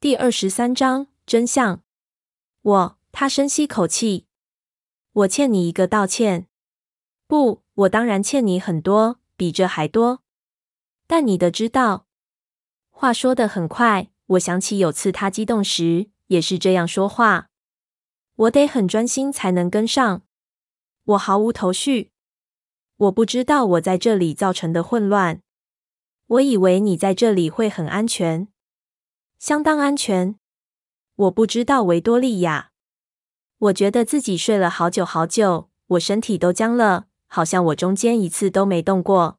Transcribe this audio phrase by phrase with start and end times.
[0.00, 1.82] 第二十三章真相。
[2.62, 4.24] 我，他深吸口气。
[5.12, 6.46] 我欠你一个道歉。
[7.26, 10.22] 不，我当然欠你很多，比这还多。
[11.06, 12.06] 但你的知道。
[12.88, 17.50] 话说的很快，我想起有次他激动时也是这样说话。
[18.36, 20.22] 我得很专心才能跟上。
[21.04, 22.10] 我毫无头绪。
[22.96, 25.42] 我不知道我在这里造成的混乱。
[26.26, 28.48] 我以为你在这里会很安全，
[29.40, 30.38] 相当安全。
[31.16, 32.72] 我不知道维多利亚。
[33.56, 39.38] 我觉得自己睡了好久好久，我身体都僵了，好像我中间一次都没动过。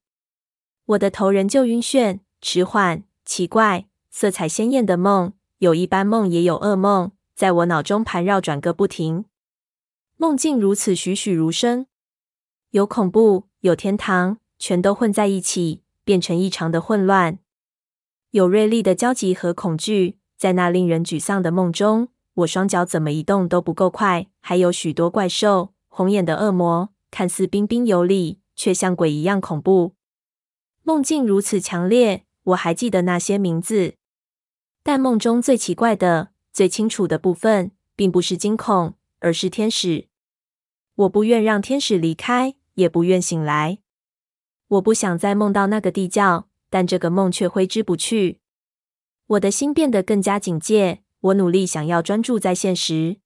[0.85, 7.11] 我的头仍旧晕眩、迟缓、奇怪、色彩鲜艳的梦，有一般梦也有噩梦。
[7.35, 9.25] 在我脑中盘绕转个不停，
[10.17, 11.85] 梦境如此栩栩如生，
[12.71, 17.37] 有恐怖，有天堂，全都混在一起，变成异常的混乱。
[18.31, 24.27] 有锐利的焦急和恐惧，在那令人沮丧的梦中，我双脚怎么移动都不够快。
[24.39, 29.95] 还有许多怪兽，红眼的恶魔，看似彬彬有礼，却像鬼一样恐怖。
[30.83, 33.95] 梦境如此强烈，我还记得那些名字，
[34.81, 36.29] 但梦中最奇怪的。
[36.53, 40.07] 最清楚的部分，并不是惊恐，而是天使。
[40.95, 43.79] 我不愿让天使离开，也不愿醒来。
[44.67, 48.39] 我不想再梦到那个地窖，但这个梦却挥之不去。
[49.27, 51.03] 我的心变得更加警戒。
[51.19, 53.17] 我努力想要专注在现实。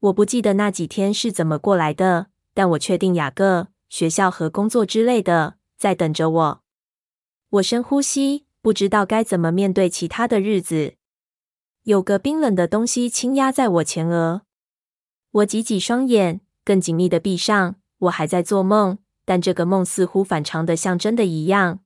[0.00, 6.62] 我不记得那几天是怎么过来的，但我确定雅各、学校和工作之类的在等着我。
[7.50, 10.94] 我深呼吸，不知道该怎么面对其他的日子。
[11.84, 14.42] 有个冰冷的东西轻压在我前额，
[15.30, 17.76] 我挤挤双眼，更紧密的闭上。
[17.98, 21.78] 我还在做梦，但这个梦似乎反常的像真的一样。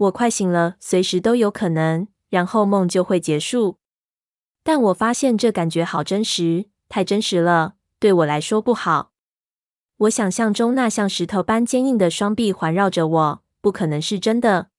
[0.00, 3.76] 我快醒了，随时都有可能，然后梦就会结束。
[4.62, 9.12] 但我发现这感觉好真实，太真实了，对我来说不好。
[9.98, 14.70] 我想象中那像石头般坚硬的双臂环绕着我，不可能是真的。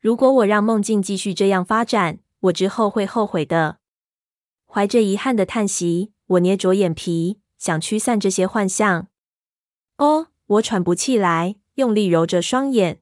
[0.00, 3.78] 如果我让梦境继续这样发展，我之后会后悔的。
[4.66, 9.06] 怀着遗憾的叹息，我捏着眼皮，想驱散这些幻象。
[9.98, 13.01] 哦，我喘不气来，用力揉着双眼。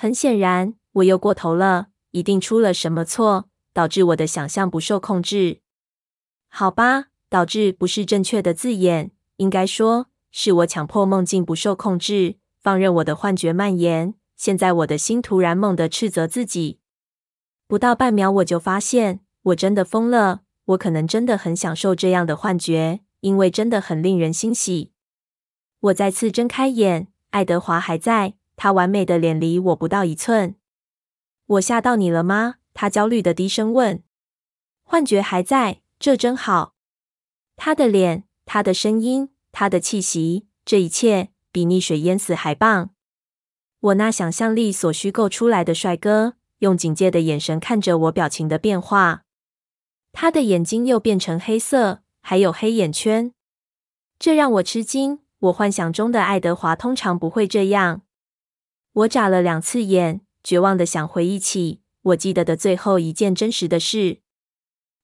[0.00, 5.58] 很显然，我又过头了，一定出了什么错，导致我的想象不受控制。
[6.48, 14.14] 好吧，导致不是正确的字眼，应该说是我强迫梦境不受控制，放任我的幻觉蔓延。
[14.36, 16.78] 现在我的心突然猛地斥责自己。
[17.66, 20.42] 不到半秒，我就发现我真的疯了。
[20.66, 24.92] 我可能真的很享受这样的幻觉，因为真的很令人欣喜。
[25.80, 30.56] 我再次睁开眼，爱德华还在，他完美的脸离我不到一寸。
[31.46, 32.56] 我吓到你了吗？
[32.74, 34.02] 他焦虑的低声问。
[34.82, 36.74] 幻觉还在，这真好。
[37.56, 42.90] 他的脸，他的声音，他的气息，这一切比溺水淹死还棒。
[43.80, 46.34] 我那想象力所虚构出来的帅哥。
[46.58, 49.22] 用警戒的眼神看着我表情的变化，
[50.10, 53.32] 他的眼睛又变成黑色，还有黑眼圈，
[54.18, 55.20] 这让我吃惊。
[55.38, 58.02] 我幻想中的爱德华通常不会这样。
[58.98, 64.22] 我眨了两次眼，绝望的想回忆起我记得的最后一件真实的事。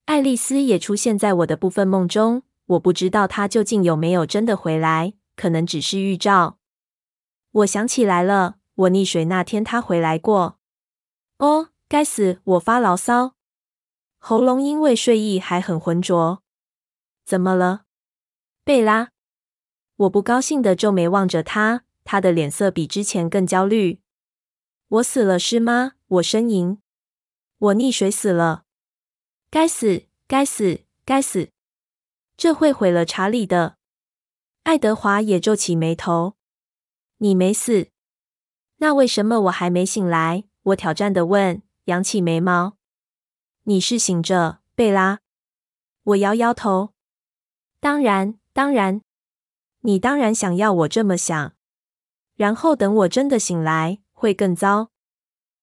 [0.07, 6.59] 爱丽丝也出现在我的部分梦中，我不知道她究竟有没有真的回来，可能只是预兆。
[7.53, 10.59] 我想起来了，我溺水那天她回来过。
[11.39, 12.41] 哦，该死！
[12.43, 13.35] 我发牢骚，
[14.19, 16.43] 喉咙因为睡意还很浑浊。
[17.25, 17.83] 怎么了，
[18.65, 19.11] 贝拉？
[19.97, 24.01] 我不高兴地皱眉望着他，他的脸色比之前更焦虑。
[24.89, 25.95] 我死了是吗？
[26.07, 26.79] 我呻吟。
[27.59, 28.65] 我溺水死了。
[29.51, 30.05] 该死！
[30.27, 30.85] 该死！
[31.05, 31.51] 该死！
[32.37, 33.77] 这会毁了查理的。
[34.65, 36.37] 爱德华也皱起眉头。
[37.19, 37.89] 你没死，
[38.77, 40.45] 那为什么我还没醒来？
[40.63, 42.77] 我挑战地问，扬起眉毛。
[43.65, 45.21] 你是醒着，贝拉。
[46.03, 46.93] 我摇摇头。
[47.81, 49.01] 当然，当然。
[49.81, 51.55] 你当然想要我这么想。
[52.37, 54.91] 然后等我真的醒来，会更糟。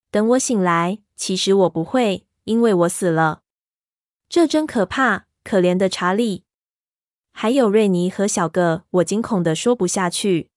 [0.10, 3.42] 等我醒来，其实我不会，因为我死了。
[4.30, 6.46] 这真可怕，可怜的查理。
[7.34, 10.50] 还有瑞尼和小个，我惊恐地说不下去。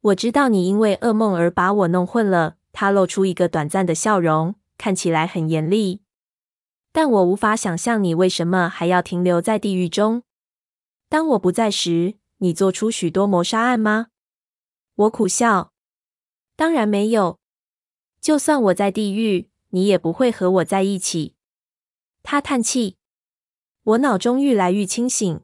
[0.00, 2.56] 我知道你因为噩梦而把我弄混了。
[2.72, 6.02] 他露出一个短暂的笑容，看起来很严厉。
[6.92, 10.22] 但我无法想象你为什么还要停留在地狱中。
[11.08, 14.08] 当我不在时，你做出许多谋杀案吗？
[14.96, 15.72] 我苦笑。
[16.56, 17.38] 当然没有。
[18.20, 21.34] 就算我在地狱，你也不会和我在一起。
[22.22, 22.96] 他叹气。
[23.84, 25.40] 我脑中愈来愈清醒，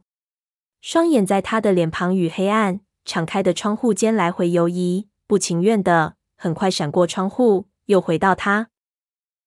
[0.80, 8.70] 双眼在他的脸庞与黑暗敞开的窗户间来回游移，不情愿的，很快闪过窗户，又回到他。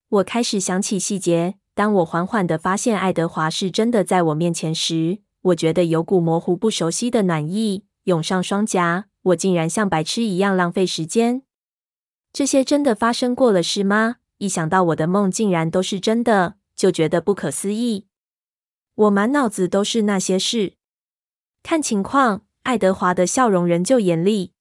[0.07, 1.55] 我开始想起细节。
[1.73, 9.07] 当我缓缓的发现爱德华是真的在我面前时，我觉得有股模糊不熟悉的暖意涌上双颊。
[9.25, 11.41] 我竟然像白痴一样浪费时间。
[12.31, 14.17] 这些真的发生过了是吗？
[14.37, 18.07] 一想到我的梦竟然都是真的，就觉得不可思议。
[18.93, 20.73] 我满脑子都是那些事。
[21.63, 24.51] 看情况，爱德华的笑容仍旧严厉。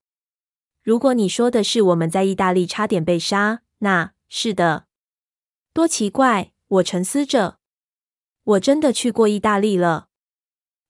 [0.82, 4.87] 如果你说的是我们在意大利差点被杀，那是的。
[5.72, 6.52] 多奇怪！
[6.69, 7.58] 我沉思着。
[8.44, 10.08] 我真的去过意大利了。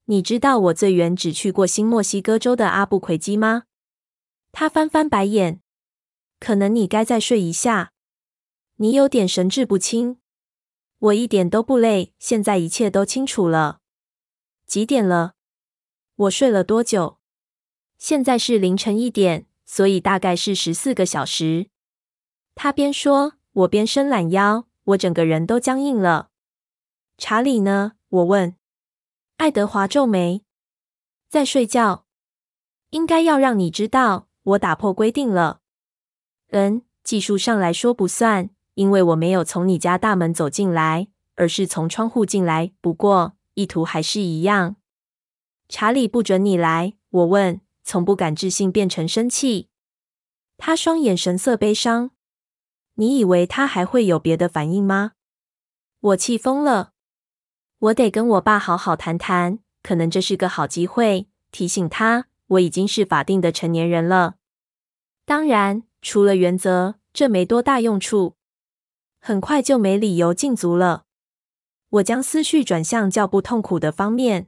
[0.06, 3.64] 你知道我最远只去过新墨西哥州的阿布奎基吗？
[4.52, 5.60] 他翻翻白眼。
[6.38, 7.92] 可能你该再睡一下。
[8.76, 10.18] 你有点神志不清。
[10.98, 13.80] 我一点都不累，现在一切都清楚了。
[14.66, 15.34] 几点了？
[16.16, 17.18] 我睡了多久？
[17.96, 21.68] 现在是凌晨一点，所以大概是十四个小时。
[22.54, 26.28] 他边说，我边伸懒腰，我整个人都僵硬了。
[27.16, 27.92] 查理呢？
[28.10, 28.56] 我问。
[29.36, 30.44] 爱德华皱眉，
[31.28, 32.06] 在睡觉。
[32.90, 35.60] 应该要让你知道，我打破规定了。
[36.50, 42.72] 嗯，技术上来说不算，因为我没有从你家大门走进来，而是从窗户进来。
[42.80, 44.76] 不过意图还是一样。
[45.68, 49.68] 查理不准你来，我问，从不敢置信变成生气。
[50.56, 52.12] 他双眼神色悲伤。
[52.94, 55.12] 你以为他还会有别的反应吗？
[55.98, 56.93] 我气疯了。
[57.84, 64.36] 我得跟我爸好好谈谈，可能这是个好机会，提醒他我已经是法定的成年人了。
[65.26, 68.36] 当然，除了原则，这没多大用处。
[69.20, 71.04] 很快就没理由禁足了。
[71.90, 74.46] 我将思绪转向较不痛苦的方面。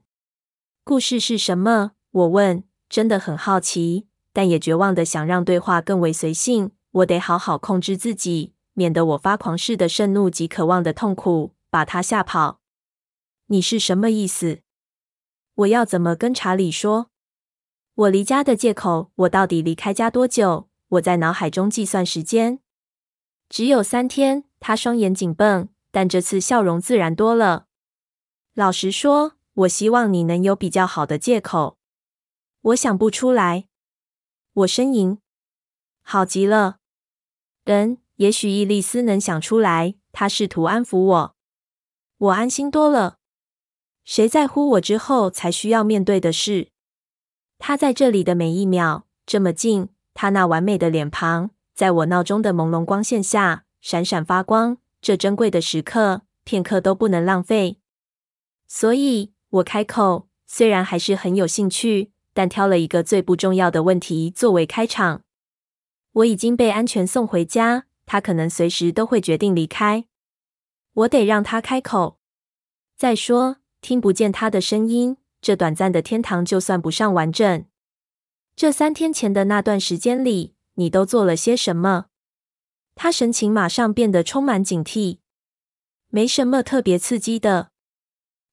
[0.82, 1.92] 故事是什么？
[2.12, 6.70] 我问，真的很好奇，但也绝望的想让对话更为随性。
[6.92, 12.60] 我得好好控制自己，免得我发狂似的盛怒及渴望的痛苦把他吓跑。
[13.48, 14.62] 你是什么意思？
[15.54, 17.10] 我要怎么跟查理说？
[17.94, 19.12] 我离家的借口？
[19.14, 20.68] 我到底离开家多久？
[20.88, 22.58] 我在脑海中计算时间，
[23.48, 24.44] 只有三天。
[24.58, 27.66] 他双眼紧绷，但这次笑容自然多了。
[28.54, 31.78] 老实说，我希望你能有比较好的借口。
[32.62, 33.68] 我想不出来。
[34.52, 35.18] 我呻吟。
[36.02, 36.78] 好极了。
[37.64, 39.94] 嗯，也许伊丽丝能想出来。
[40.10, 41.36] 她试图安抚我。
[42.18, 43.15] 我安心多了。
[44.06, 46.68] 谁在乎我之后才需要面对的事？
[47.58, 54.78] 他在这里的每一秒，这么近，他那完美的脸庞，在我闹钟的朦胧光线下闪闪发光。
[55.02, 57.80] 这珍贵的时刻，片刻都不能浪费。
[58.68, 65.22] 所以，我开口，虽然还是很有兴趣，但挑了一个最不重要的问题作为开场。
[66.12, 70.06] 我已经被安全送回家，他可能随时都会决定离开。
[70.92, 72.20] 我得让他开口。
[72.96, 73.56] 再说。
[73.80, 77.64] 听不见他的声音，这短暂的天堂就算不上完整。
[78.54, 82.06] 这三天前的那段时间里，你都做了些什么？
[82.94, 85.18] 他神情马上变得充满警惕。
[86.08, 87.70] 没什么特别刺激的，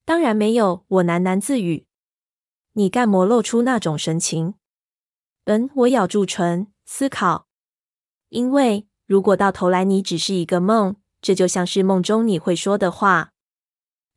[0.04, 0.84] 当然没有。
[0.88, 1.86] 我喃喃自语。
[2.74, 4.54] 你干嘛露出那种神情？
[5.44, 7.46] 嗯，我咬住唇，思考。
[8.30, 13.33] 因为如果到头来你只是一个梦，这就像是梦中你会说的话。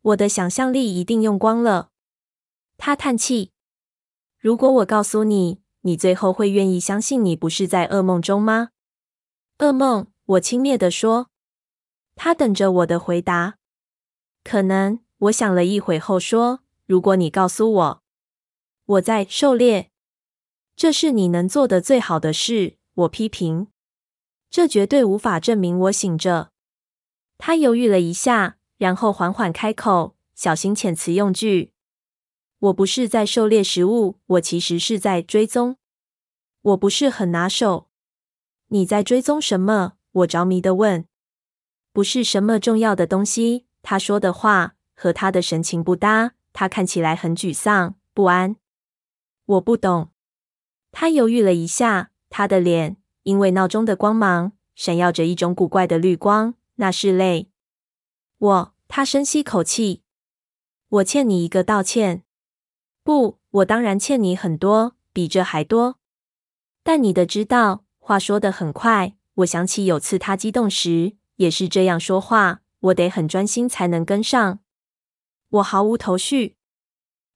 [0.08, 1.90] 我的想象力一定用光了。
[2.78, 3.52] 他叹气。
[4.38, 8.70] 如果我告诉你，你最后会愿意相信你不是在噩梦中吗？
[9.58, 11.30] 噩梦，我轻蔑地说。
[12.16, 13.58] 他等着我的回答。
[14.44, 15.00] 可能。
[15.22, 18.04] 我想了一会后说：“如果你告诉我
[18.86, 19.90] 我在狩猎，
[20.76, 23.68] 这是你能做的最好的事。”我批评。
[24.52, 26.52] 这绝对无法证明我醒着。
[27.40, 28.57] 他犹豫了一下。
[28.78, 31.74] 然后缓缓开口，小心遣词用句。
[32.60, 35.78] 我不是在狩猎食物，我其实是在追踪。
[36.62, 37.90] 我不是很拿手。
[38.70, 39.94] 你在追踪什么？
[40.12, 41.06] 我着迷地问。
[41.94, 43.66] 不是什么重要的东西。
[43.82, 46.34] 他说的话和他的神情不搭。
[46.52, 48.56] 他看起来很沮丧、不安。
[49.46, 50.10] 我不懂。
[50.92, 56.56] 他犹豫了一下，他的脸因为闹钟的光芒闪耀着一种古怪的绿光。
[56.76, 57.52] 那是泪。
[58.40, 60.04] 我，他深吸口气。
[60.90, 62.24] 我欠你一个道歉。
[63.04, 65.98] 不，我当然欠你很多，比这还多。
[66.84, 69.16] 但你得知道，话说的很快。
[69.36, 74.60] 我想起有次他激动时也是这样说话，我得很专心才能跟上。
[75.50, 76.58] 我毫无头绪。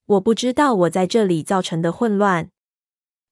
[0.05, 2.51] 我不知道我在这里造成的混乱。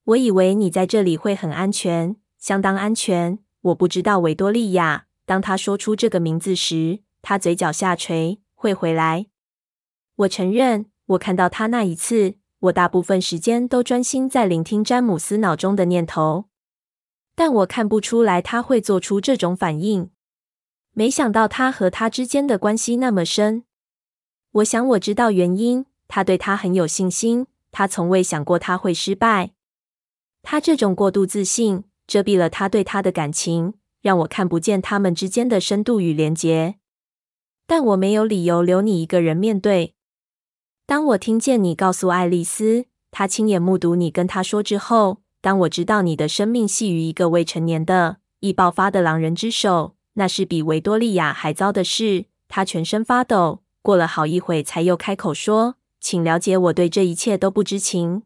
[0.05, 3.39] 我以为你在这里会很安全，相当安全。
[3.61, 9.27] 我不知道维多利亚，当他说出这个名字时，他嘴角下垂，会回来。
[10.15, 16.45] 我承认，我看到他那一次，我大部分时间都专心在聆听詹姆斯脑中的念头，
[17.35, 20.09] 但我看不出来他会做出这种反应。
[20.93, 23.63] 没想到他和他之间的关系那么深。
[24.51, 25.85] 我想我知道原因。
[26.11, 29.51] 他对他很有信心，他从未想过他会失败。
[30.41, 36.78] 他这种过度自信遮蔽了他对他的感情，让我看不见他们之间的深度与连结。
[37.69, 39.93] 但我没有理由留你一个人面对。
[40.87, 52.25] 当我听见你告诉爱丽丝，她亲眼目睹你跟她说之后，当我知道你的生命系于一个未成年的、易爆发的狼人之手，那是比维多利亚还糟的事。
[52.47, 55.75] 她全身发抖，过了好一会才又开口说。
[55.99, 58.23] 请了解，我对这一切都不知情。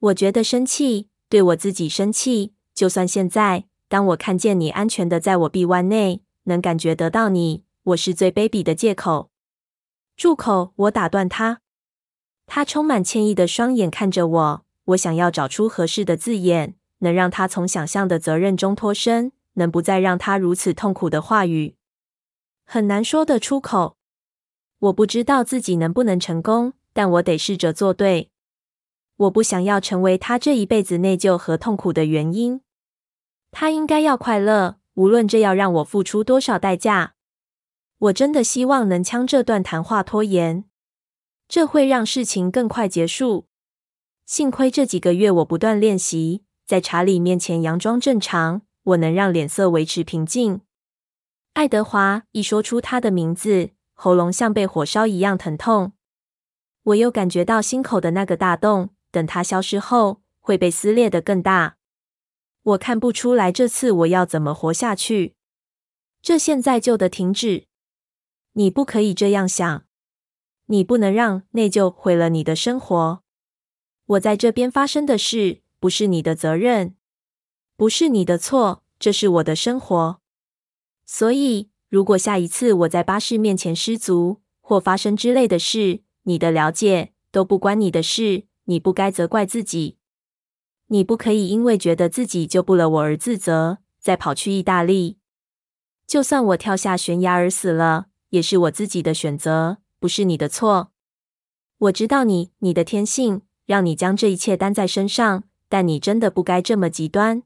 [0.00, 2.52] 我觉得生气，对我自己生气。
[2.74, 9.30] 就算现在，当我看见你安全的在我臂弯内，能感觉得到你，我是最卑鄙的借口。
[10.16, 10.72] 住口！
[10.76, 11.60] 我打断他。
[12.46, 14.64] 他充满歉意的双眼看着我。
[14.86, 21.76] 我想要找出合适的字眼，能让他从想象的责任中脱身，能不再让他如此痛苦的话语，
[22.64, 23.96] 很难说得出口。
[24.78, 26.74] 我不知道自己能不能成功。
[26.92, 28.32] 但我得试着做对。
[29.16, 32.62] 我不想要成为他这一辈子内疚和痛苦的原因。
[33.52, 37.14] 他应该要快乐，无论这要让我付出多少代价。
[38.00, 40.64] 我真的希望能将这段谈话拖延，
[41.46, 43.46] 这会让事情更快结束。
[44.24, 50.62] 幸亏这几个月我不断练习，在查理面前佯装正常，我能让脸色维持平静。
[51.52, 55.92] 爱德华一说出他的名字，喉咙像被火烧一样疼痛。
[56.84, 61.76] 我又感觉到心口的那个大洞，等它消失后，会被撕裂得更大。
[62.62, 65.34] 我看不出来这次我要怎么活下去。
[66.22, 67.66] 这现在就得停止。
[68.52, 69.84] 你不可以这样想。
[70.66, 73.22] 你不能让内疚毁了你的生活。
[74.06, 76.94] 我在这边发生的事不是你的责任，
[77.76, 80.20] 不是你的错，这是我的生活。
[81.04, 89.96] 所以，如果下一次我在巴士面前失足或发生之类的事，你的了解都不关你的事，你不该责怪自己。
[90.86, 95.18] 你不可以因为觉得自己救不了我而自责，再跑去意大利。
[96.06, 100.90] 就算我跳下悬崖而死了，也是我自己的选择，不是你的错。
[101.78, 107.44] 我知道你，你的天性让你将这一切担在身上，但你真的不该这么极端。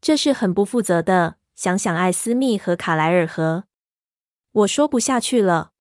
[0.00, 1.36] 这是很不负责的。
[1.54, 3.64] 想想艾斯密和卡莱尔和……
[4.52, 5.72] 我说不下去了。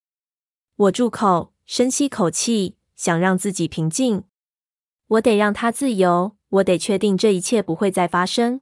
[0.76, 1.54] 我住口。
[1.68, 4.24] 深吸口气，想让自己平静。
[5.08, 8.62] 我得让他自由，我得确定这一切不会再发生。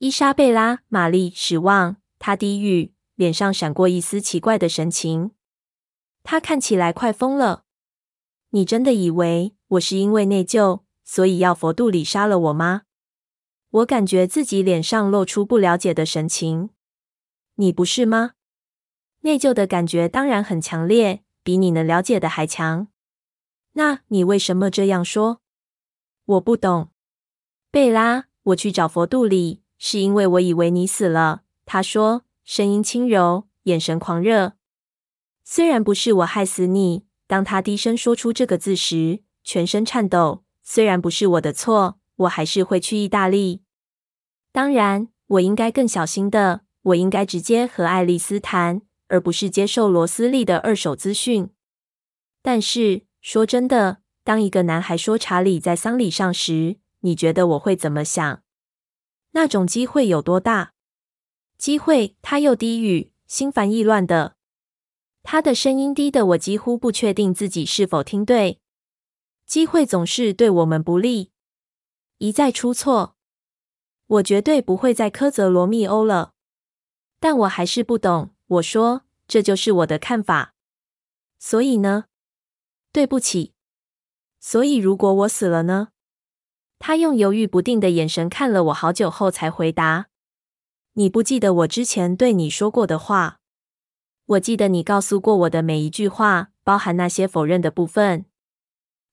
[0.00, 5.32] 伊莎贝拉·玛丽·失望，他低语，脸上闪过一丝奇怪的神情。
[6.22, 7.64] 他看起来快疯了。
[8.52, 12.84] 你真的以为我是因为内疚，所以要佛度里杀了我吗？
[13.72, 16.70] 我感觉自己脸上露出不了解的神情。
[17.56, 18.32] 你不是吗？
[19.20, 21.22] 内疚的感觉当然很强烈。
[21.42, 22.88] 比你能了解的还强。
[23.72, 25.40] 那你为什么这样说？
[26.26, 26.90] 我不懂。
[27.70, 31.42] 贝拉，我去找佛度里，是因为我以为你死了。
[31.64, 34.54] 他说，声音轻柔，眼神狂热。
[35.44, 40.44] 虽然不是我害死你，当他低声说出这个字时，全身颤抖。
[40.62, 43.62] 虽然不是我的错，我还是会去意大利。
[44.52, 46.62] 当然，我应该更小心的。
[46.82, 48.82] 我应该直接和爱丽丝谈。
[49.10, 51.50] 而不是接受罗斯利的二手资讯。
[52.42, 58.42] 但是说真的，当一个男孩说查理在丧礼上时，你觉得我会怎么想？
[59.32, 60.74] 那种机会有多大？
[61.60, 62.16] 机会？
[62.22, 64.34] 他又低语，心烦意乱的。
[65.22, 68.62] 他的声音低得我几乎不确定自己是否听对。
[69.44, 71.32] 机会总是对我们不利，
[72.16, 73.14] 一再出错。
[74.06, 76.32] 我绝对不会再苛责罗密欧了。
[77.18, 78.30] 但我还是不懂。
[78.46, 80.54] 我说，这就是我的看法。
[81.38, 82.06] 所以呢？
[82.90, 83.52] 对不起。
[84.40, 85.88] 所以如果我死了呢？
[86.78, 90.08] 他用犹豫不定的眼神看了我好久后才回答
[90.94, 93.40] ：“你不记得我之前对你说过的话？
[94.26, 98.26] 我记得你告诉过我的每一句话，包含那些否认的部分。”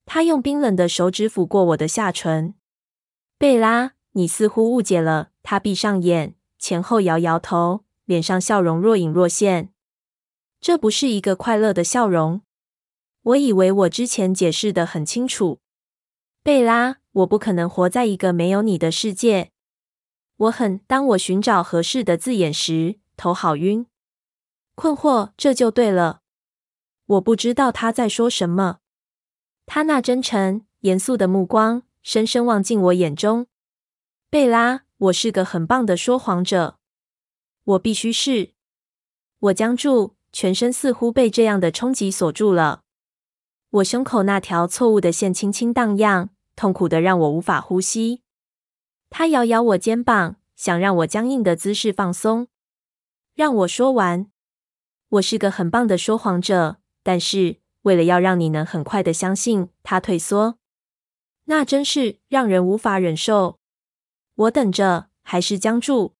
[0.06, 2.54] 他用冰冷的手指抚过我的下唇。
[3.36, 5.30] 贝拉，你似乎误解了。
[5.42, 7.84] 他闭上眼，前后摇摇头。
[8.04, 9.68] 脸上笑容若隐若现。
[10.62, 12.40] 这不是一个快乐的笑容。
[13.20, 15.60] 我以为我之前解释得很清楚，
[16.42, 19.50] 贝拉，我不可能活在一个没有你的世界。
[20.38, 20.80] 我很……
[20.86, 23.86] 当我寻找合适的字眼时，头好晕。
[24.74, 26.22] 困惑，这就对了。
[27.06, 28.78] 我不知道他在说什么。
[29.66, 33.46] 他那真诚、严肃的目光深深望进我眼中。
[34.30, 36.78] 贝拉，我是个很棒的说谎者。
[37.64, 38.52] 我必须是。
[39.40, 42.82] 我僵住，全身似乎被这样的冲击锁住了。
[43.70, 48.22] 我胸口那条错误的线轻轻荡漾，痛苦的让我无法呼吸。
[49.10, 52.48] 他摇摇我肩膀，想让我僵硬的姿势放松，
[53.34, 54.30] 让我说完。
[55.08, 60.58] 我是个很棒的说谎者，但是为了要让你能很快的相信，他退缩。
[61.44, 63.58] 那真是让人无法忍受。
[64.34, 66.14] 我等着，还是僵住。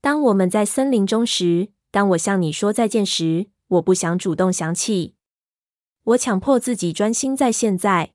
[0.00, 5.14] 当我们在森林中时，当我向你说再见时，我不想主动想起。
[6.04, 8.14] 我强迫自己专心在现在。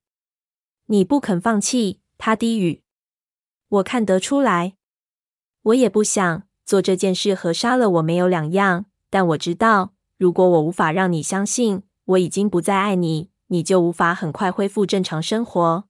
[0.88, 2.81] 你不肯放弃，他低语。
[3.72, 4.75] 我看得出来。
[5.63, 8.86] 我也不想做这件事，和杀了我没有两样。
[9.10, 15.86] 但我知道，如果我无法让你相信我已经不再爱你，你就无法很快恢复正常生活。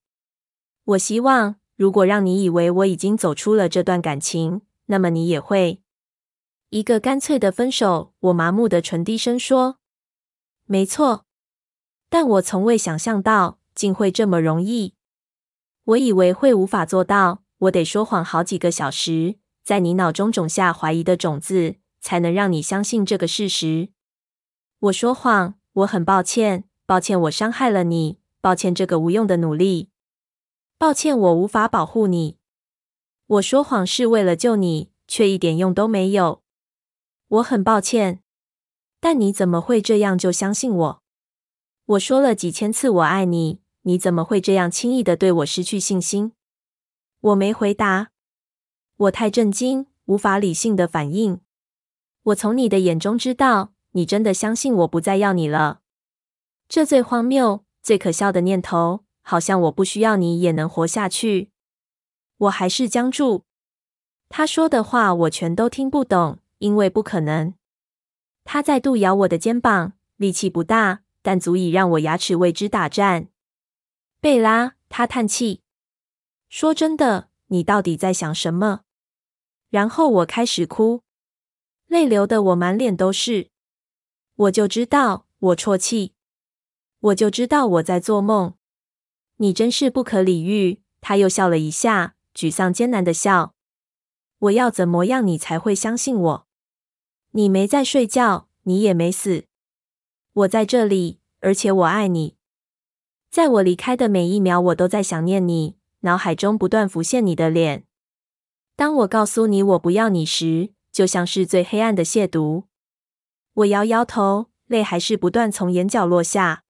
[0.84, 5.82] 我希望，如果让你以为我已经走出了这段感情，那么你也会。
[6.70, 8.14] 一个干脆的分手。
[8.20, 9.78] 我麻木的唇低声说
[10.66, 11.26] ：“没错。”
[12.10, 14.94] 但我从未想象到，竟会这么容易。
[15.84, 23.90] 我以为会无法做到，我得说谎好几个小时，在你脑中种下怀疑的种子，才能让你相信这个事实。
[24.80, 29.90] 我说谎，我很抱歉，抱歉我伤害了你，抱歉这个无用的努力，
[30.80, 32.38] 抱歉我无法保护你。
[33.28, 36.42] 我说谎是为了救你，却一点用都没有。
[37.28, 38.24] 我很抱歉，
[39.00, 41.04] 但你怎么会这样就相信我？
[41.86, 46.32] 我说了几千次我爱你，你怎么会这样轻易的对我失去信心？
[47.22, 48.10] 我没回答，
[48.98, 51.40] 我太震惊，无法理性的反应。
[52.24, 55.82] 我从你的眼中知道，你真的相信我不再要你了。
[56.68, 61.52] 这最荒谬、最可笑的念头，好像我不需要你也能活下去。
[62.38, 63.46] 我还是僵住。
[64.30, 67.54] 他说的话我全都听不懂，因为不可能。
[68.44, 71.02] 他再度咬我的肩膀，力气不大。
[71.24, 73.28] 但足以让我牙齿为之打颤。
[74.20, 75.62] 贝拉，他叹气。
[76.52, 78.82] 说真的，你到底在想什么？
[79.70, 81.02] 然后我开始哭，
[81.88, 83.52] 泪流的我满脸都是。
[84.36, 86.14] 我就知道，我啜泣。
[87.00, 88.56] 我就知道我在做梦。
[89.38, 90.82] 你真是不可理喻。
[91.00, 93.56] 他又笑了一下，沮丧艰难的笑。
[94.40, 96.48] 我要怎么样，你才会相信我？
[97.30, 99.46] 你没在睡觉，你也没死。
[100.34, 102.36] 我在这里，而且我爱你。
[103.30, 107.86] 在我离开的每一秒，我都在想念你，脑海中不断浮现你的脸。
[108.76, 112.66] 当我告诉你我不要你时，就像是最黑暗的亵渎。
[113.54, 116.64] 我摇摇头，泪还是不断从眼角落下。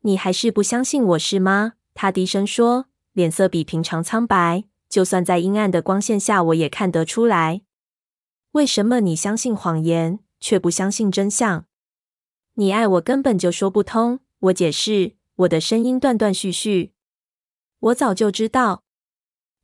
[0.00, 1.74] 你还是不相信我是吗？
[1.94, 7.62] 他低声说，脸色比平常苍白，就算在阴暗的光线下，我也看得出来。
[8.52, 11.66] 为什么你相信谎言，却不相信真相？
[12.54, 14.20] 你爱我根本就说不通。
[14.40, 16.91] 我解释，我的声音断断续续。
[17.82, 18.84] 我早就知道。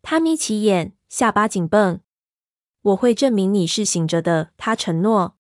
[0.02, 2.00] 他眯起眼，下巴紧绷。
[2.82, 4.50] 我会证明你是醒着的。
[4.56, 5.36] 他承诺。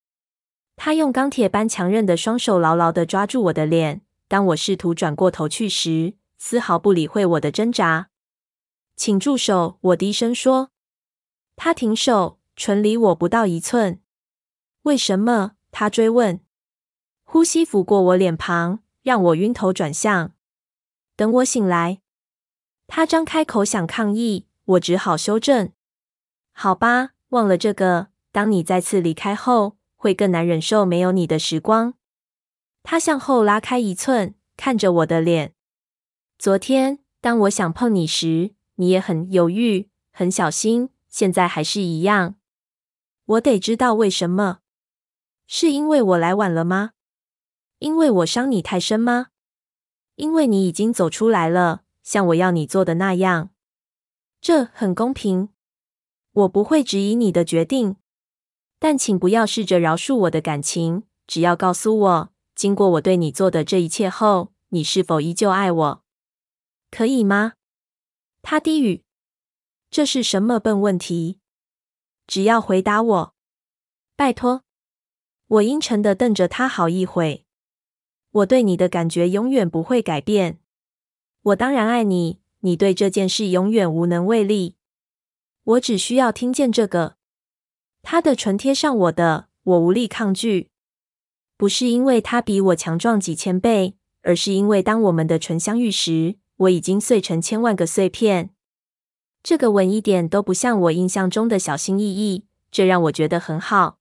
[0.76, 4.02] 他用钢铁般强韧的双手牢牢地抓住我的脸。
[4.28, 8.10] 当我试图转过头去时，丝毫不理会我的挣扎。
[8.94, 9.78] 请住手！
[9.80, 10.70] 我低声说。
[11.56, 14.00] 他停手，唇离我不到一寸。
[14.82, 15.52] 为什么？
[15.72, 16.40] 他追问。
[17.24, 20.32] 呼吸拂过我脸庞，让我晕头转向。
[21.16, 22.00] 等我醒来，
[22.88, 25.70] 他张开口想抗议，我只好修正。
[26.52, 28.08] 好吧，忘了这个。
[28.32, 31.94] 当你再次离开后，会更难忍受没有你的时光。
[32.82, 35.54] 他向后拉开一寸，看着我的脸。
[36.38, 40.90] 昨天，当我想碰你时，你也很犹豫，很小心。
[41.08, 42.36] 现在还是一样。
[43.24, 44.60] 我得知道为什么？
[45.46, 46.92] 是因为我来晚了吗？
[47.78, 49.28] 因为我伤你太深吗？
[50.16, 53.50] 因为你已经走出来了，像我要你做的那样。
[54.40, 55.50] 这很公平。
[56.32, 57.96] 我不会质疑你的决定，
[58.78, 61.02] 但请不要试着饶恕我的感情。
[61.26, 66.04] 只要告诉我，经过我对你做的这一切后，你是否依旧爱我？
[66.90, 67.52] 可以吗？
[68.40, 69.04] 他低语。
[69.90, 71.40] 这是什么笨问题？
[72.26, 73.34] 只要回答我，
[74.16, 74.62] 拜托。
[75.48, 77.44] 我阴沉的瞪着他好一会。
[78.30, 80.60] 我对你的感觉永远不会改变。
[81.42, 84.76] 我当然爱你，你对这件事永远无能为力。
[85.64, 87.16] 我只需要听见这个。
[88.02, 90.70] 他的唇贴上我的，我无力抗拒。
[91.56, 98.50] 不是因为他比我强壮几千倍，而是因为当我们的唇相遇时，我已经碎成千万个碎片。
[99.42, 103.98] 这个吻一点都不像我印象中的小心翼翼，这让我觉得很好。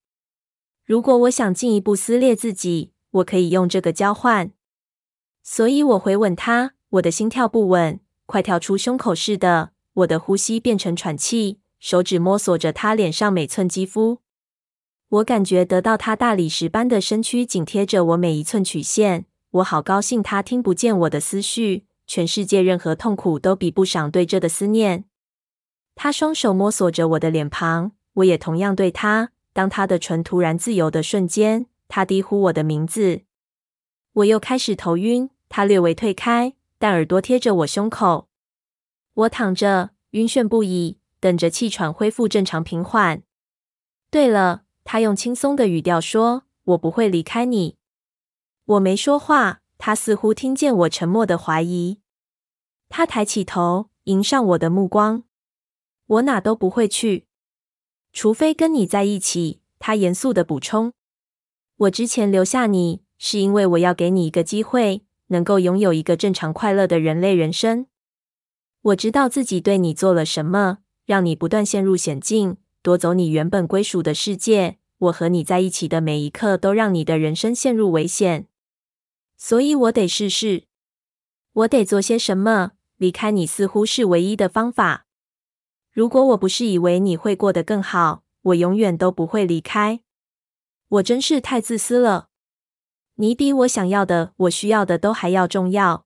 [0.86, 4.52] 如果我想进一步撕裂自己，我可以用这个交换。
[5.44, 9.72] 所以我回吻他，我的心跳不稳，快跳出胸口似的。
[9.94, 14.20] 我的呼吸变成喘气，手指摸索着他脸上每寸肌肤。
[15.10, 19.26] 我感觉得到他大理石般的身躯紧贴着我每一寸曲线。
[19.52, 21.86] 我好高兴，他听不见我的思绪。
[22.06, 25.06] 全世界任何痛苦都比不上对这的思念。
[25.96, 29.32] 他双手摸索着我的脸庞，我也同样对他。
[29.52, 33.22] 当他的唇突然自由的瞬间，他低呼我的名字。
[34.14, 35.30] 我又开始头晕。
[35.50, 38.30] 他略微退开，但耳朵贴着我胸口。
[39.14, 43.24] 我躺着，晕眩不已，等着气喘恢复正常平缓。
[44.10, 47.78] 对了，他用轻松的语调说：“我不会离开你。”
[48.66, 49.62] 我没说话。
[49.80, 52.00] 他似乎听见我沉默的怀疑。
[52.90, 55.24] 他抬起头，迎上我的目光。
[56.08, 57.28] 我哪都不会去，
[58.12, 59.62] 除非跟你在一起。
[59.78, 60.94] 他严肃的补充
[61.78, 67.88] ：“我之前留下你，是因为我要给你一个机会，能够拥有一个正常快乐的人类人生。
[68.82, 74.78] 我知道自己对你做了什么，让你不断陷入险境，夺走你原本归属的世界。
[75.00, 78.48] 我和你在一起的每一刻，都让你的人生陷入危险。
[79.36, 80.64] 所以我得试试，
[81.54, 82.72] 我得做些什么。
[82.98, 85.06] 离开你似乎是唯一的方法。”
[85.94, 90.02] 如果我不是以为你会过得更好，我永远都不会离开。
[90.90, 92.30] 我真是太自私了。
[93.20, 96.06] 你比我想要的、我需要的都还要重要。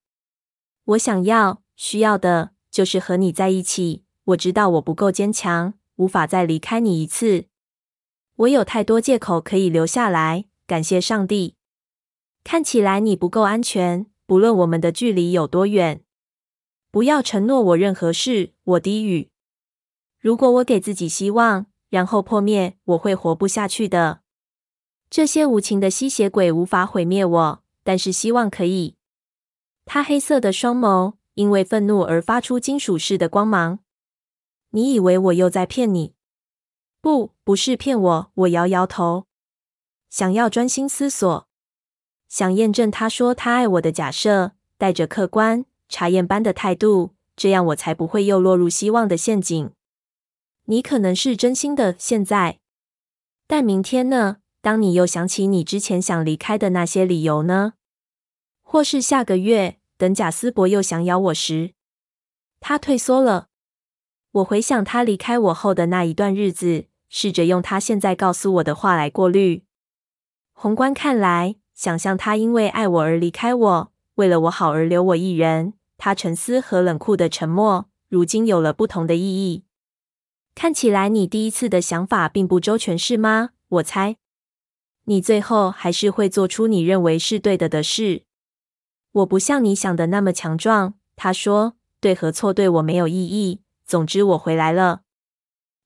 [0.86, 4.06] 我想要、需要的就是和你在一起。
[4.24, 7.48] 我知道我不够坚强，无法再离开你一次。
[8.38, 10.46] 我有太多借口可以留下来。
[10.66, 11.56] 感谢上帝。
[12.46, 16.02] 看起来你不够安全，不论我们的距离有多远。
[16.92, 18.54] 不要承诺我任何事。
[18.64, 19.30] 我低语。
[20.18, 24.22] 如果我给自己希望，然后破灭，我会活不下去的。
[25.12, 28.96] 这些无情的吸血鬼无法毁灭我，但是希望可以。
[29.84, 33.80] 他黑色的双眸因为愤怒而发出金属似的光芒。
[34.70, 36.14] 你以为我又在骗你？
[37.02, 38.32] 不，不是骗我。
[38.36, 39.26] 我摇摇头，
[40.10, 41.46] 想要专心思索，
[42.30, 49.74] 想验证他说他爱我的假设，带着客观查验般的态度，这样我才不会又落入希望的陷阱。
[50.68, 52.62] 你可能是真心的，现在，
[53.46, 54.38] 但明天呢？
[54.62, 57.74] 当你又想起你之前想离开的那些理由呢？
[58.62, 61.74] 或是下个月，等贾斯伯又想咬我时，
[62.60, 63.48] 他退缩了。
[64.34, 69.66] 我回想他离开我后的那一段日子，试着用他现在告诉我的话来过滤。
[70.54, 79.66] 宏观看来，想象他因为爱我而离开我，为了我好而留我一人，他沉思和冷酷的沉默，如今有了不同的意义。
[80.54, 83.50] 看起来你第一次的想法并不周全，是吗？
[83.68, 84.18] 我猜，
[85.12, 88.24] 你最后还是会做出你认为是对的的事。
[89.12, 90.94] 我不像你想的那么强壮。
[91.18, 93.60] 他说，对和错对我没有意义。
[93.86, 95.02] 总之，我回来了。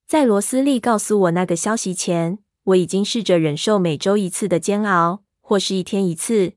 [0.06, 6.52] 在罗斯利告诉我那个消息前，我已经试着忍受每周一次的煎熬，或是一天一次。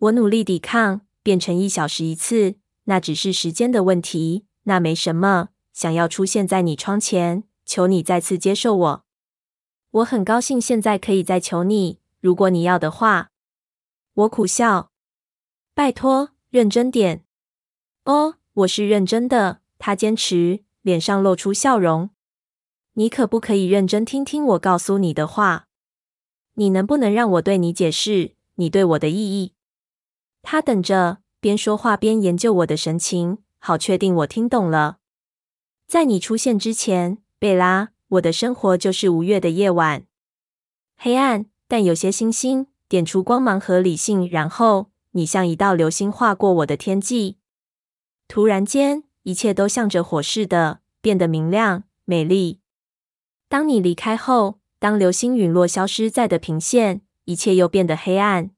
[0.00, 5.48] 我努力抵抗，变成一小时一次，那只是时间的问题，那没什么。
[5.72, 9.04] 想要出现在你窗前，求你再次接受我。
[9.90, 13.30] 我很高兴现在可以再求你，如果你要的话。
[14.14, 14.90] 我苦笑，
[15.74, 17.24] 拜托，认真点。
[18.04, 19.60] 哦，我是认真的。
[19.78, 22.10] 他坚持，脸上露出笑容。
[22.92, 25.66] 你可不可以认真听听我告诉你的话？
[26.54, 29.54] 你能不能让我对你解释你对我的意义？
[30.42, 34.98] 他等着，边说话边研究我的神情，好确定我听懂了。
[35.86, 40.04] 在你出现之前，贝拉，我的生活就是五月的夜晚，
[40.96, 44.28] 黑暗，但有些星星点出光芒和理性。
[44.28, 47.36] 然后你像一道流星划过我的天际，
[48.26, 52.58] 突然间，一切都像着火似的变得明亮、美丽。
[53.48, 58.50] 当你离开后，当流星陨落消失在的平线，一切又变得黑暗，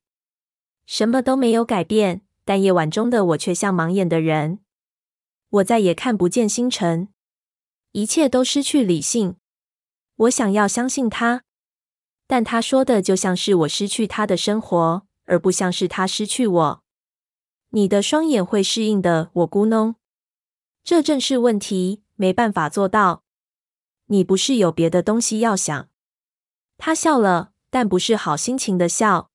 [0.87, 2.23] 什么都没有改变。
[2.47, 4.61] 但夜晚中的我却像盲眼的人，
[5.51, 7.09] 我再也看不见星辰。
[7.93, 9.37] 一切都失去理性。
[10.23, 11.43] 我想要相信他，
[12.29, 16.83] 但他说的就像是我失去他的生活，而不像是他失去我。
[17.71, 19.97] 你的双眼会适应的，我咕哝。
[20.85, 23.25] 这正是问题，没办法做到。
[24.07, 25.89] 你不是有别的东西要想？
[26.79, 29.31] 他笑了，但不是好心情的笑。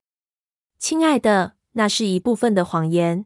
[0.77, 3.25] 亲爱的，那是一部分的谎言。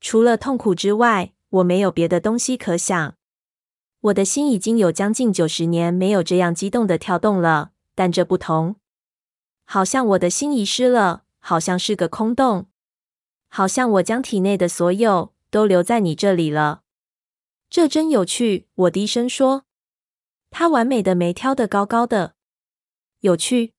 [0.00, 3.17] 除了痛苦之外，我没有别的东西可想。
[4.00, 8.76] 我的心已经有将近九十年没有这样激动的跳动了，但这不同。
[9.64, 12.68] 好像我的心遗失了，好像是个空洞，
[13.48, 16.82] 好像我将体内的所有都留在你这里了。
[17.68, 19.64] 这真有趣，我低声说。
[20.50, 22.34] 他完美的眉挑得高高的。
[23.20, 23.74] 有趣？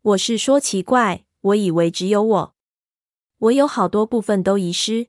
[0.00, 2.54] 我是说奇怪，我以为只有我。
[3.38, 5.08] 我有好多部分都遗失。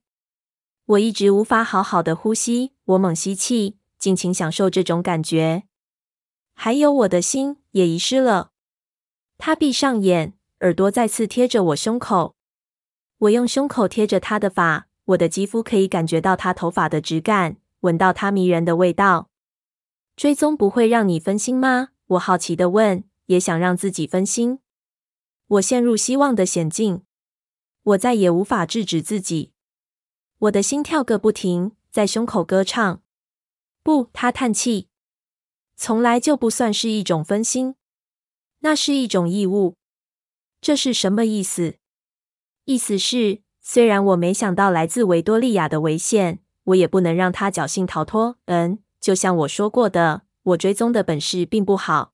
[0.85, 5.63] 我一直无法好好的呼吸，我猛吸气，尽情享受这种感觉。
[6.53, 8.51] 还有我的心也遗失了。
[9.37, 12.35] 他闭上眼，耳朵再次贴着我胸口。
[13.19, 19.29] 我用胸口贴着他的发，我的肌肤可以感觉到他头发的质感，闻到他迷人的味道。
[20.17, 21.91] 追踪不会让你分心吗？
[22.07, 24.59] 我好奇的问，也想让自己分心。
[25.47, 27.03] 我陷入希望的险境，
[27.83, 29.53] 我再也无法制止自己。
[30.39, 33.01] 我的心跳个不停，在胸口歌唱。
[33.83, 34.87] 不，他叹气，
[35.75, 37.75] 从来就不算是一种分心，
[38.59, 39.75] 那是一种义务。
[40.61, 41.75] 这是什么意思？
[42.63, 48.37] 意思是，虽然我没想到来自维多利亚的危险，我也不能让他侥幸逃脱。
[48.45, 52.13] 嗯，就像我说过的，我追踪的本事并不好。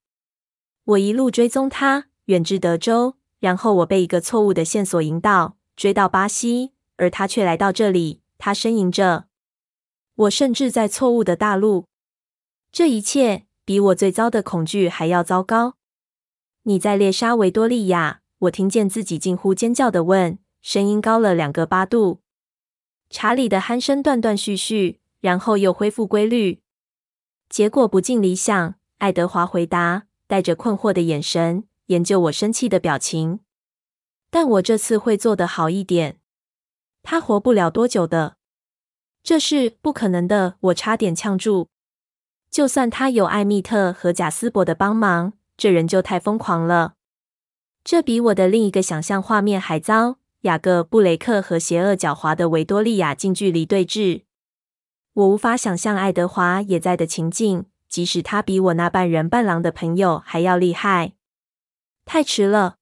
[0.85, 6.73] 我一路追踪他，远至德州，然后我被一个错误的线索引导，追到巴西。
[6.97, 9.28] 而他却来到这里，他呻吟着。
[10.19, 11.85] 我甚至在错误的大陆。
[12.73, 15.75] 这一切比我最糟的恐惧还要糟糕。
[16.63, 18.21] 你在猎杀维多利亚？
[18.39, 22.19] 我听见自己近乎尖叫的问，声音高了两个八度。
[23.09, 26.61] 查理的鼾声断断续续，然后又恢复规律。
[27.47, 33.39] 结果不尽理想，爱德华回答，带着困惑的眼神研究我生气的表情。
[34.29, 36.19] 但我这次会做得好一点。
[37.03, 38.35] 他活不了多久的，
[39.29, 40.55] 这是不可能的。
[40.59, 41.67] 我差点呛住。
[42.49, 46.95] 就算他有艾蜜特和贾斯伯的帮忙，这人就太疯狂了。
[47.83, 50.17] 这比我的另一个想象画面还糟。
[50.41, 54.23] 雅各布雷克和邪恶狡猾的维多利亚近距离对峙。
[55.13, 61.13] 我无法想象爱德华也在的情境，即使他比我那半人半狼的朋友还要厉害。
[62.03, 62.77] 太迟了。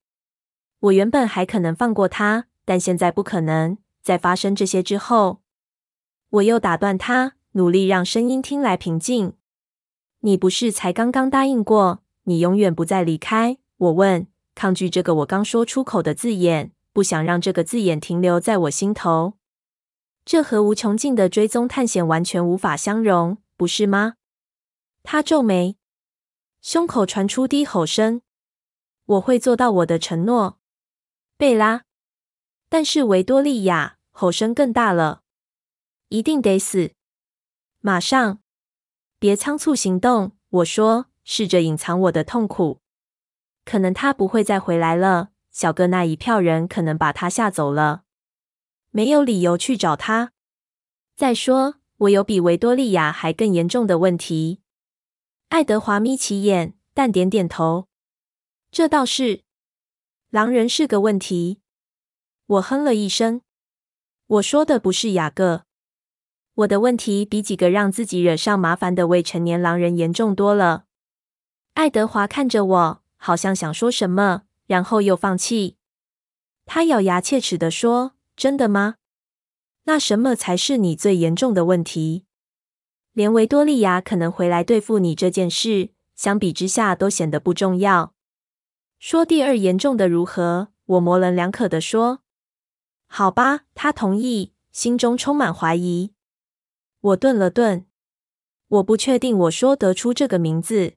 [0.80, 3.78] 我原本还可能放过他，但现在不可能。
[4.02, 5.42] 在发生这些之后，
[6.30, 9.34] 我又打断他，努力让声音听来平静。
[10.20, 13.58] 你不是才刚刚答应过，你永远不再离开？
[13.78, 19.34] 我问，抗拒这个我刚说出口的字眼，不想让这个字眼停留在我心头。
[20.26, 24.16] 这和无穷尽的追踪探险完全无法相容，不是吗？
[25.04, 25.78] 他皱眉，
[26.62, 28.22] 胸口传出低吼声。
[29.06, 30.58] 我会做到我的承诺，
[31.38, 31.84] 贝拉。
[32.68, 33.98] 但是维多利亚。
[34.12, 35.22] 吼声更大了，
[36.10, 36.93] 一定得死！
[37.82, 38.39] 马上，
[39.20, 40.32] 别仓促行动。
[40.50, 42.82] 我说，试着隐藏我的痛苦。
[43.65, 45.32] 可能他不会再回来了。
[45.52, 48.04] 小哥那一票人可能把他吓走了，
[48.91, 50.32] 没有理由去找他。
[51.15, 54.62] 再说，我有比维多利亚还更严重的问题。
[55.50, 57.88] 爱德华眯起眼，但点点头。
[58.72, 59.43] 这倒是，
[60.30, 61.60] 狼人是个问题。
[62.46, 63.41] 我哼了一声。
[64.28, 65.65] 我说的不是雅各，
[66.58, 70.86] 我的问题比几个让自己惹上麻烦的未成年狼人严重多了。
[71.76, 75.78] 爱德华看着我，好像想说什么，然后又放弃。
[76.65, 78.96] 他咬牙切齿地说：“真的吗？
[79.84, 82.26] 那什么才是你最严重的问题？
[83.13, 88.15] 连维多利亚可能回来对付你这件事，相比之下都显得不重要。
[88.98, 92.22] 说第二严重的如何？”我模棱两可地说。
[93.06, 96.13] 好吧，他同意，心中充满怀疑。
[97.00, 97.86] 我顿了顿，
[98.68, 100.96] 我不确定我说得出这个名字。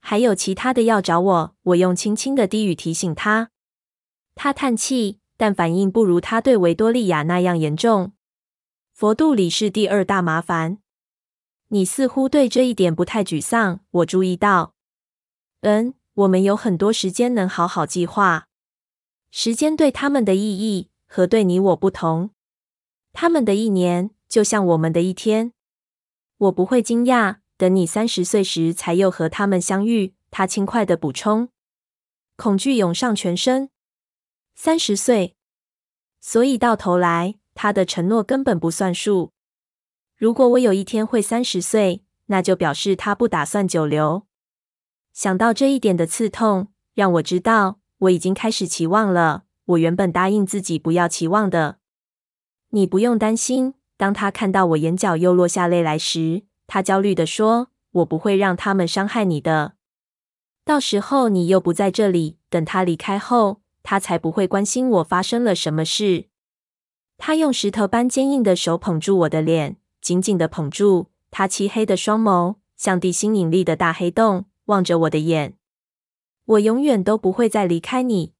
[0.00, 3.50] 还有其他的要找我，我用轻轻的低语提醒他。
[4.34, 8.12] 他叹气，但反应不如他对维多利亚那样严重。
[8.92, 10.78] 佛度里是第二大麻烦。
[11.68, 14.74] 你似乎对这一点不太沮丧，我注意到。
[15.60, 18.48] 嗯，我们有很多时间能好好计划。
[19.30, 20.90] 时间对他们的意义。
[21.06, 22.30] 和对你我不同，
[23.12, 25.52] 他们的一年就像我们的一天。
[26.38, 30.12] 我不会惊讶，等你三十岁时才又和他们相遇。
[30.32, 31.50] 他轻快地补充。
[32.34, 33.70] 恐惧涌上全身。
[34.56, 35.36] 三十岁，
[36.20, 39.30] 所以到头来，他的承诺根本不算数。
[40.16, 44.26] 如果我有一天会三十岁，那就表示他不打算久留。
[45.12, 49.44] 想到这一点的刺痛，让我知道我已经开始期望了。
[49.66, 51.78] 我原本答应自己不要期望的。
[52.70, 53.74] 你不用担心。
[53.96, 59.74] 当他看到我眼角又落下泪来时，他焦虑地说：“我不会让他们伤害你的。
[60.64, 62.38] 到时候你又不在这里。
[62.48, 66.26] 等他离开后，他才不会关心我发生了什么事。”
[67.18, 71.10] 他用石头般坚硬的手捧住我的脸，紧紧的捧住。
[71.30, 75.56] 他漆黑的双眸像地心引力的大黑洞，望着我的眼。
[76.44, 78.34] 我永远都不会再离开你。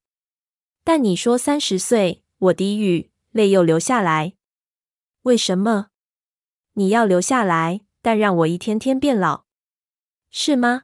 [0.83, 4.34] 但你说三十岁，我低语，泪又流下来。
[5.25, 5.87] 为什么？
[6.73, 9.45] 你要留下来，但让我一天天变老，
[10.29, 10.83] 是吗？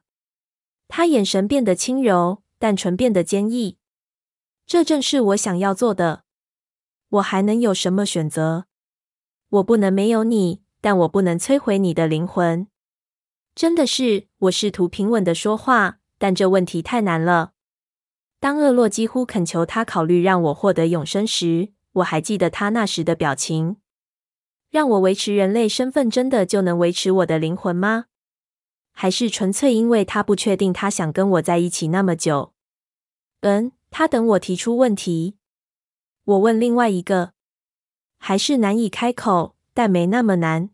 [0.88, 3.78] 他眼神变得轻柔，但唇变得坚毅。
[4.66, 6.24] 这正是我想要做的。
[7.08, 8.66] 我还能有什么选择？
[9.48, 12.66] 我不能没有你，但我不能摧毁你的灵魂。
[13.54, 17.52] 真的是，我试图平稳的说话，但这问题太难了。
[18.40, 23.76] 当厄洛几乎恳求他考虑让我获得永生时，我还记得他那时的表情。
[24.72, 28.06] 让我维持人类身份，真的就能维持我的灵魂吗？
[28.90, 32.54] 还是纯粹因为他不确定他想跟我在一起那么久？
[33.42, 35.36] 嗯，他等我提出问题。
[36.24, 37.34] 我问另外一个，
[38.16, 40.70] 还是难以开口，但没那么难。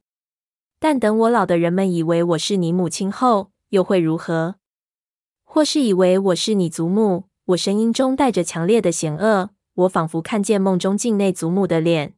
[0.79, 4.55] 但等我老的人们以为我是你母亲后，又会如何？
[5.43, 7.25] 或是以为我是你祖母？
[7.47, 12.15] 我声音中带着强烈的险恶，我仿佛看见梦中境内祖母的脸。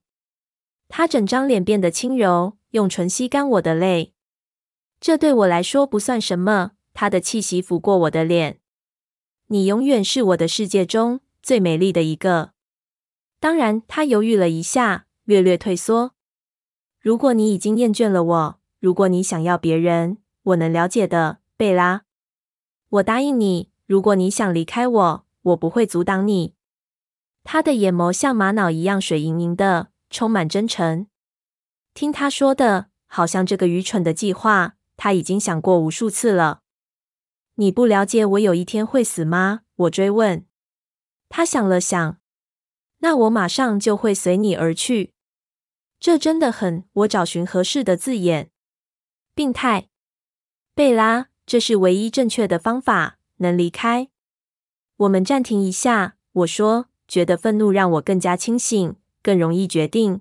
[0.90, 4.12] 她整张脸变得轻柔，用唇吸干我的泪。
[5.00, 6.72] 这对我来说不算什么。
[6.92, 8.58] 她的气息拂过我的脸。
[9.46, 12.50] 你永远是我的世界中最美丽的一个。
[13.38, 16.12] 当然，她犹豫了一下，略略退缩。
[17.00, 22.02] 如果你已经厌倦了我，如果你想要别人，我能了解的，贝拉。
[22.90, 23.70] 我答应你。
[23.86, 26.54] 如果你想离开我，我不会阻挡你。
[27.42, 31.06] 他的眼眸像玛瑙一样水盈盈的，充满真诚。
[31.94, 36.60] 听他说的，好像这个愚蠢的计划，他已经想过无数次了。
[37.54, 39.60] 你不了解我有一天会死吗？
[39.76, 40.44] 我追问。
[41.28, 42.18] 他想了想，
[42.98, 45.14] 那我马上就会随你而去。
[45.98, 46.84] 这真的很……
[46.92, 48.50] 我找寻合适的字眼。
[49.34, 49.88] 病态，
[50.74, 53.18] 贝拉，这是唯一正确的方法。
[53.36, 54.08] 能离开？
[54.96, 56.16] 我们暂停一下。
[56.32, 60.20] 我说，觉得愤怒让我更加清醒，更容易决定。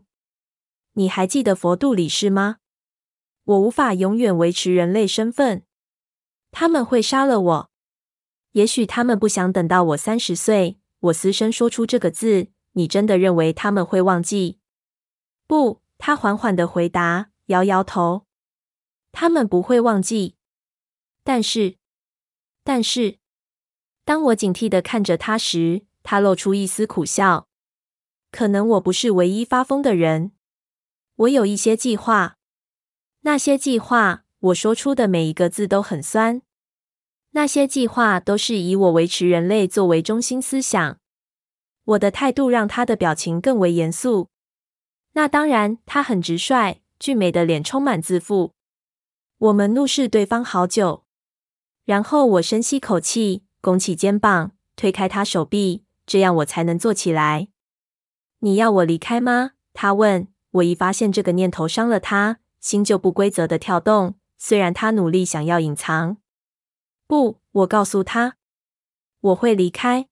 [0.94, 2.58] 你还记得佛度里士吗？
[3.44, 5.64] 我无法永远维持人类身份。
[6.52, 7.72] 他们会杀了我。
[8.52, 10.80] 也许他们不想等到我三十岁。
[11.00, 12.50] 我嘶声说出这个字。
[12.74, 14.60] 你真的认为他们会忘记？
[15.48, 18.26] 不，他缓缓的回答，摇摇头。
[19.12, 20.36] 他们不会忘记。
[21.24, 21.78] 但是。
[22.64, 23.18] 但是，
[24.06, 27.49] 当我警惕的看着他时，他露出一丝苦笑。
[28.32, 30.32] 可能我不是唯一发疯的人。
[31.16, 32.38] 我有一些计划，
[33.22, 36.42] 那些计划，我说出的每一个字都很酸。
[37.32, 40.98] 那些计划都是以我维持人类作为中心思想。
[41.84, 44.30] 我的态度让他的表情更为严肃。
[45.14, 48.54] 那当然，他很直率，俊美的脸充满自负。
[49.38, 51.04] 我们怒视对方好久。
[51.86, 57.48] 然后我深吸口气，拱起肩膀，推开他手臂，这样我才能坐起来。
[58.40, 59.52] 你要我离开吗？
[59.74, 60.28] 他问。
[60.52, 64.16] 我一发现这个念头伤了他，心就不规则的跳动。
[64.38, 66.18] 虽然他努力想要隐藏。
[67.06, 68.36] 不，我告诉他，
[69.22, 70.08] 我会离开。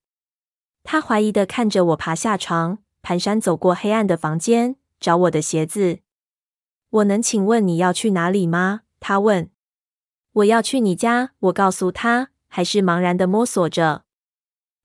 [0.83, 5.99] 他怀疑的看着我爬下床，蹒跚走过黑暗的房间，找我的鞋子。
[6.89, 8.81] 我能请问你要去哪里吗？
[8.99, 9.49] 他问。
[10.33, 14.03] 我要去你家，我告诉他，还是茫然的摸索着。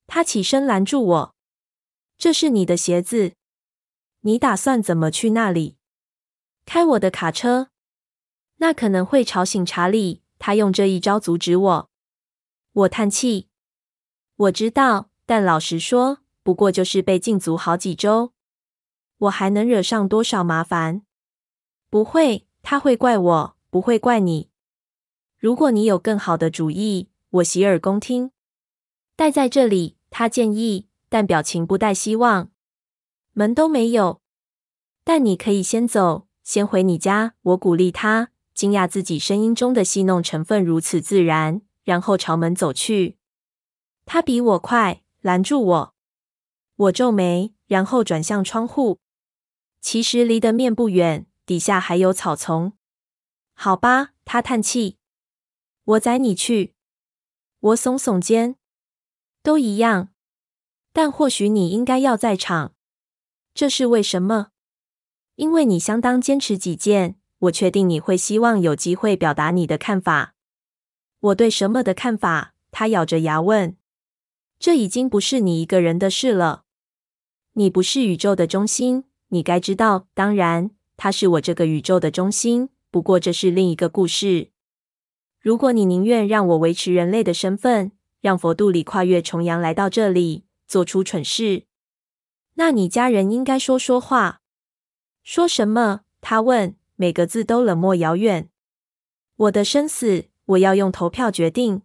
[0.07, 1.35] 他起身拦住我
[2.23, 3.33] ：“这是你的鞋子，
[4.21, 5.77] 你打算怎么去那里？
[6.65, 7.71] 开我的卡车？
[8.59, 11.91] 那可能会吵醒查理。”他用这一招阻止我。
[12.73, 13.49] 我叹气
[14.37, 18.33] ：“我知道，但老实说，不过就是被禁足好几周，
[19.19, 21.03] 我还能惹上多少麻烦？
[21.91, 24.49] 不会，他会怪我，不会怪你。”
[25.37, 28.31] 如果你有更好的主意，我洗耳恭听。
[29.17, 32.51] 待在这里，他建议，但表情不带希望。
[33.35, 34.23] 门都没有，
[35.05, 37.35] 但你可以先走，先回你家。
[37.43, 43.19] 我鼓励他，惊讶自己声音中的戏弄成分如此自然，然后朝门走去。
[44.07, 45.95] 他比我快，拦住我。
[46.77, 48.99] 我皱眉，然后转向窗户。
[49.83, 52.73] 其实离得面不远，底下还有草丛。
[53.53, 54.97] 好吧，他叹气。
[55.85, 56.75] 我载你去。
[57.61, 58.57] 我耸耸肩。
[59.43, 60.09] 都一样。
[60.93, 62.75] 但或许你应该要在场。
[63.55, 64.49] 这是为什么？
[65.37, 67.17] 因为你相当坚持己见。
[67.39, 70.35] 我确定你会希望有机会表达你的看法。
[71.19, 72.55] 我对什么的看法？
[72.71, 73.77] 他咬着牙问。
[74.61, 76.63] 这已经不是你一个人的事了。
[77.55, 80.07] 你不是宇宙的中心，你该知道。
[80.15, 82.69] 当然，它是我这个宇宙的中心。
[82.93, 84.51] 不过这是另一个故事。
[85.41, 87.91] 如果你宁愿让我维持人类的身份，
[88.21, 91.67] 让佛度里跨越重洋来到这里，做出蠢事，
[92.55, 94.41] 那你家人应该说说话。
[95.23, 96.03] 说什么？
[96.21, 98.49] 他问，每个字都冷漠遥远。
[99.37, 101.83] 我的生死，我要用投票决定。